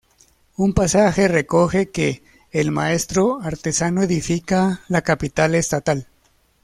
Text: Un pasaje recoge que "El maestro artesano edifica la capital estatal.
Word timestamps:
Un 0.55 0.73
pasaje 0.73 1.27
recoge 1.27 1.91
que 1.91 2.23
"El 2.49 2.71
maestro 2.71 3.39
artesano 3.39 4.01
edifica 4.01 4.81
la 4.87 5.03
capital 5.03 5.53
estatal. 5.53 6.07